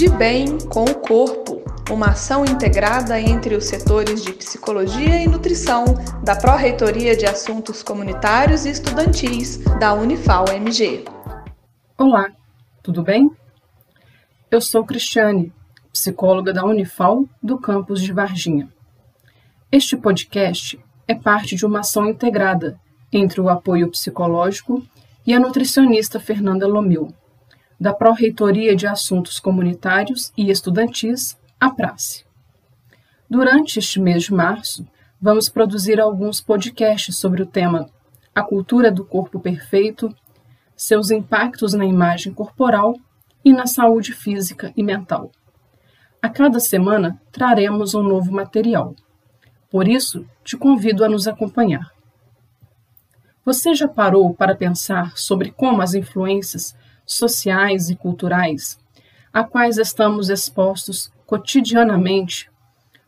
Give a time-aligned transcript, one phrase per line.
[0.00, 5.84] De bem com o corpo, uma ação integrada entre os setores de psicologia e nutrição
[6.24, 11.04] da Pró-Reitoria de Assuntos Comunitários e Estudantis da Unifal-MG.
[11.98, 12.30] Olá,
[12.82, 13.30] tudo bem?
[14.50, 15.52] Eu sou Cristiane,
[15.92, 18.70] psicóloga da Unifal do campus de Varginha.
[19.70, 22.80] Este podcast é parte de uma ação integrada
[23.12, 24.82] entre o apoio psicológico
[25.26, 27.12] e a nutricionista Fernanda Lomil,
[27.80, 32.26] da Pró-Reitoria de Assuntos Comunitários e Estudantis, a Prace.
[33.28, 34.86] Durante este mês de março,
[35.18, 37.88] vamos produzir alguns podcasts sobre o tema
[38.34, 40.14] A Cultura do Corpo Perfeito,
[40.76, 42.94] seus impactos na imagem corporal
[43.42, 45.30] e na saúde física e mental.
[46.20, 48.94] A cada semana traremos um novo material.
[49.70, 51.90] Por isso, te convido a nos acompanhar.
[53.42, 56.76] Você já parou para pensar sobre como as influências
[57.12, 58.78] sociais e culturais,
[59.32, 62.50] a quais estamos expostos cotidianamente,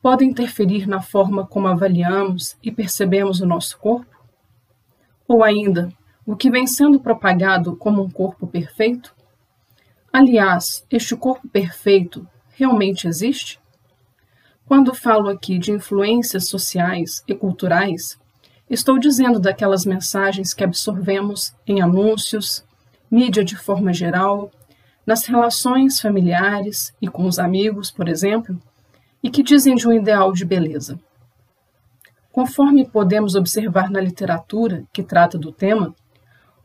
[0.00, 4.14] podem interferir na forma como avaliamos e percebemos o nosso corpo?
[5.26, 5.90] Ou ainda,
[6.26, 9.14] o que vem sendo propagado como um corpo perfeito?
[10.12, 13.58] Aliás, este corpo perfeito realmente existe?
[14.66, 18.18] Quando falo aqui de influências sociais e culturais,
[18.68, 22.64] estou dizendo daquelas mensagens que absorvemos em anúncios,
[23.10, 24.50] mídia de forma geral,
[25.06, 28.58] nas relações familiares e com os amigos, por exemplo,
[29.22, 30.98] e que dizem de um ideal de beleza.
[32.32, 35.94] Conforme podemos observar na literatura que trata do tema,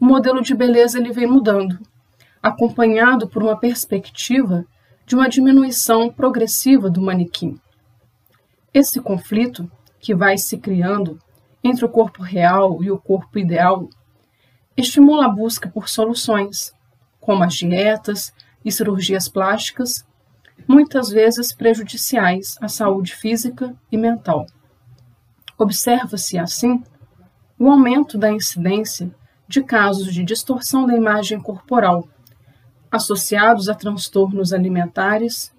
[0.00, 1.78] o modelo de beleza ele vem mudando,
[2.42, 4.64] acompanhado por uma perspectiva
[5.06, 7.60] de uma diminuição progressiva do manequim.
[8.74, 11.18] Esse conflito, que vai se criando
[11.62, 13.88] entre o corpo real e o corpo ideal,
[14.76, 16.72] estimula a busca por soluções,
[17.20, 18.32] como as dietas
[18.64, 20.04] e cirurgias plásticas,
[20.66, 24.46] muitas vezes prejudiciais à saúde física e mental.
[25.58, 26.82] Observa-se, assim,
[27.58, 29.14] o aumento da incidência
[29.46, 32.08] de casos de distorção da imagem corporal,
[32.90, 35.52] associados a transtornos alimentares,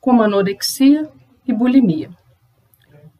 [0.00, 1.10] como anorexia
[1.46, 2.10] e bulimia.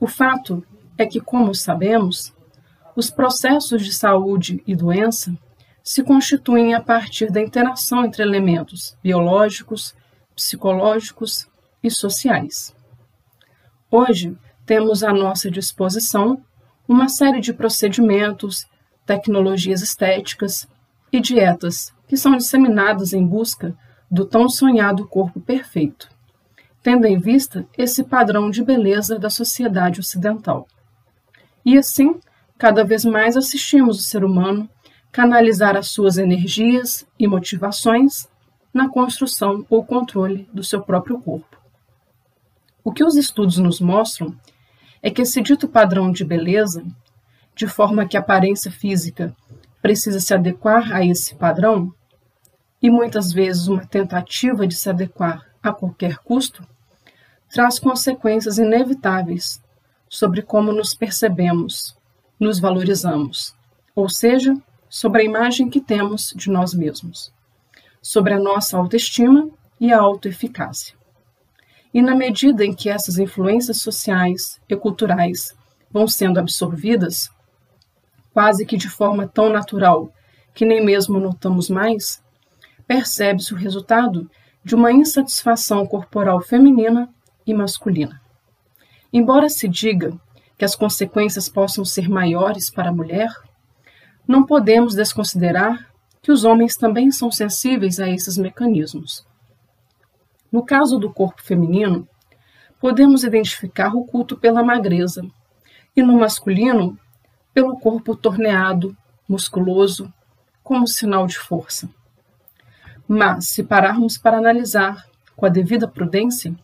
[0.00, 0.64] O fato
[0.98, 2.33] é que, como sabemos,
[2.96, 5.36] os processos de saúde e doença
[5.82, 9.94] se constituem a partir da interação entre elementos biológicos,
[10.34, 11.46] psicológicos
[11.82, 12.74] e sociais.
[13.90, 16.42] Hoje, temos à nossa disposição
[16.88, 18.66] uma série de procedimentos,
[19.04, 20.66] tecnologias estéticas
[21.12, 23.76] e dietas que são disseminadas em busca
[24.10, 26.08] do tão sonhado corpo perfeito,
[26.82, 30.66] tendo em vista esse padrão de beleza da sociedade ocidental.
[31.64, 32.18] E assim,
[32.58, 34.68] cada vez mais assistimos o ser humano
[35.10, 38.28] canalizar as suas energias e motivações
[38.72, 41.56] na construção ou controle do seu próprio corpo.
[42.82, 44.34] O que os estudos nos mostram
[45.00, 46.84] é que esse dito padrão de beleza,
[47.54, 49.34] de forma que a aparência física
[49.80, 51.94] precisa se adequar a esse padrão,
[52.82, 56.66] e muitas vezes uma tentativa de se adequar a qualquer custo,
[57.48, 59.62] traz consequências inevitáveis
[60.08, 61.96] sobre como nos percebemos,
[62.38, 63.54] nos valorizamos,
[63.94, 64.54] ou seja,
[64.88, 67.32] sobre a imagem que temos de nós mesmos,
[68.02, 69.48] sobre a nossa autoestima
[69.80, 70.94] e a autoeficácia.
[71.92, 75.54] E na medida em que essas influências sociais e culturais
[75.90, 77.30] vão sendo absorvidas,
[78.32, 80.12] quase que de forma tão natural
[80.52, 82.22] que nem mesmo notamos mais,
[82.86, 84.28] percebe-se o resultado
[84.64, 87.08] de uma insatisfação corporal feminina
[87.46, 88.20] e masculina.
[89.12, 90.18] Embora se diga
[90.56, 93.28] que as consequências possam ser maiores para a mulher,
[94.26, 95.90] não podemos desconsiderar
[96.22, 99.26] que os homens também são sensíveis a esses mecanismos.
[100.50, 102.08] No caso do corpo feminino,
[102.80, 105.22] podemos identificar o culto pela magreza,
[105.96, 106.98] e no masculino,
[107.52, 108.96] pelo corpo torneado,
[109.28, 110.12] musculoso,
[110.62, 111.88] como sinal de força.
[113.06, 116.54] Mas, se pararmos para analisar com a devida prudência,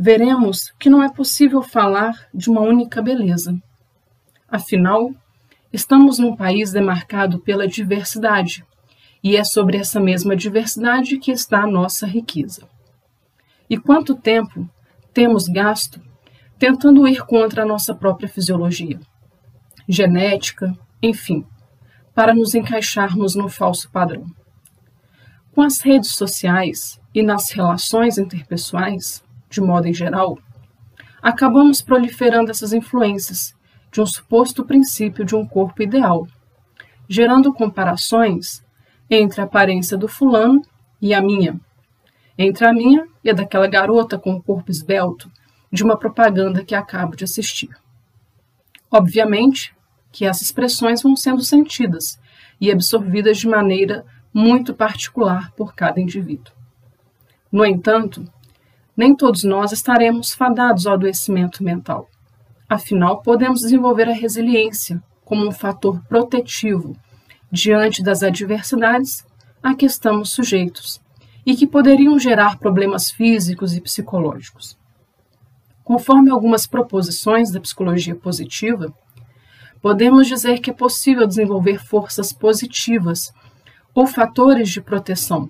[0.00, 3.60] veremos que não é possível falar de uma única beleza.
[4.48, 5.10] Afinal,
[5.72, 8.64] estamos num país demarcado pela diversidade,
[9.24, 12.68] e é sobre essa mesma diversidade que está a nossa riqueza.
[13.68, 14.70] E quanto tempo
[15.12, 16.00] temos gasto
[16.60, 19.00] tentando ir contra a nossa própria fisiologia,
[19.88, 21.44] genética, enfim,
[22.14, 24.26] para nos encaixarmos no falso padrão.
[25.52, 30.38] Com as redes sociais e nas relações interpessoais, de modo em geral,
[31.22, 33.54] acabamos proliferando essas influências
[33.90, 36.26] de um suposto princípio de um corpo ideal,
[37.08, 38.64] gerando comparações
[39.10, 40.62] entre a aparência do fulano
[41.00, 41.58] e a minha,
[42.36, 45.30] entre a minha e a daquela garota com o corpo esbelto
[45.72, 47.70] de uma propaganda que acabo de assistir.
[48.90, 49.74] Obviamente
[50.10, 52.18] que essas expressões vão sendo sentidas
[52.60, 56.52] e absorvidas de maneira muito particular por cada indivíduo.
[57.50, 58.24] No entanto,
[58.98, 62.10] nem todos nós estaremos fadados ao adoecimento mental.
[62.68, 66.96] Afinal, podemos desenvolver a resiliência como um fator protetivo
[67.50, 69.24] diante das adversidades
[69.62, 71.00] a que estamos sujeitos
[71.46, 74.76] e que poderiam gerar problemas físicos e psicológicos.
[75.84, 78.92] Conforme algumas proposições da psicologia positiva,
[79.80, 83.32] podemos dizer que é possível desenvolver forças positivas
[83.94, 85.48] ou fatores de proteção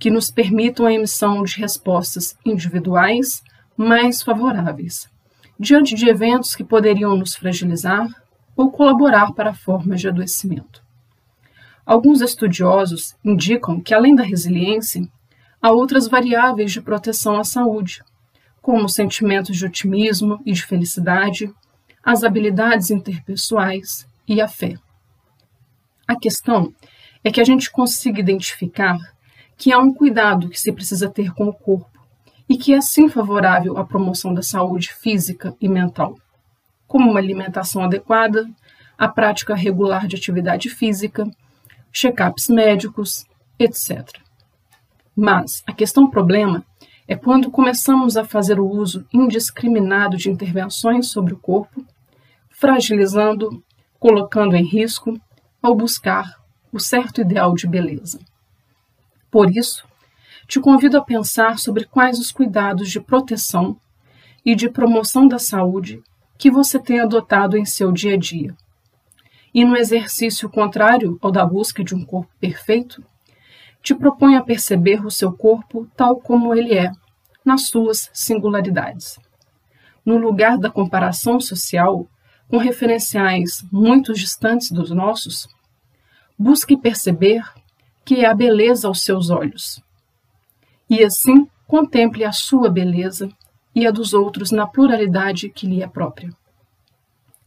[0.00, 3.42] que nos permitam a emissão de respostas individuais
[3.76, 5.10] mais favoráveis,
[5.58, 8.08] diante de eventos que poderiam nos fragilizar
[8.56, 10.82] ou colaborar para formas de adoecimento.
[11.84, 15.06] Alguns estudiosos indicam que, além da resiliência,
[15.60, 18.02] há outras variáveis de proteção à saúde,
[18.62, 21.52] como sentimentos de otimismo e de felicidade,
[22.02, 24.76] as habilidades interpessoais e a fé.
[26.08, 26.72] A questão
[27.22, 28.96] é que a gente consiga identificar
[29.60, 32.00] que há um cuidado que se precisa ter com o corpo
[32.48, 36.16] e que é sim favorável à promoção da saúde física e mental,
[36.88, 38.48] como uma alimentação adequada,
[38.96, 41.30] a prática regular de atividade física,
[41.92, 43.26] check-ups médicos,
[43.58, 44.08] etc.
[45.14, 46.64] Mas a questão problema
[47.06, 51.84] é quando começamos a fazer o uso indiscriminado de intervenções sobre o corpo,
[52.48, 53.62] fragilizando,
[53.98, 55.20] colocando em risco,
[55.62, 56.40] ao buscar
[56.72, 58.20] o certo ideal de beleza.
[59.30, 59.86] Por isso,
[60.46, 63.76] te convido a pensar sobre quais os cuidados de proteção
[64.44, 66.02] e de promoção da saúde
[66.36, 68.56] que você tem adotado em seu dia a dia.
[69.54, 73.04] E no exercício contrário ao da busca de um corpo perfeito,
[73.82, 76.90] te proponho a perceber o seu corpo tal como ele é,
[77.44, 79.18] nas suas singularidades.
[80.04, 82.06] No lugar da comparação social,
[82.48, 85.48] com referenciais muito distantes dos nossos,
[86.38, 87.42] busque perceber
[88.10, 89.80] que é a beleza aos seus olhos.
[90.90, 93.28] E assim, contemple a sua beleza
[93.72, 96.28] e a dos outros na pluralidade que lhe é própria.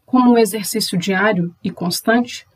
[0.05, 2.47] Como um exercício diário e constante,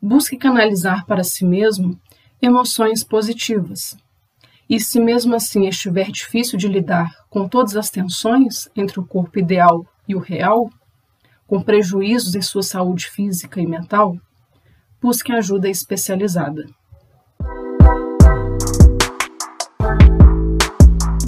[0.00, 1.98] busque canalizar para si mesmo
[2.40, 3.96] emoções positivas.
[4.70, 9.40] E se mesmo assim estiver difícil de lidar com todas as tensões entre o corpo
[9.40, 10.70] ideal e o real,
[11.48, 14.16] com prejuízos em sua saúde física e mental,
[15.02, 16.64] busque ajuda especializada.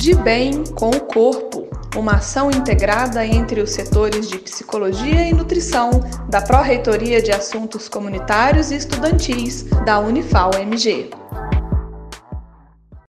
[0.06, 1.66] De bem com o corpo,
[1.96, 5.90] uma ação integrada entre os setores de psicologia e nutrição
[6.28, 11.10] da Pró-Reitoria de Assuntos Comunitários e Estudantis da Unifal MG.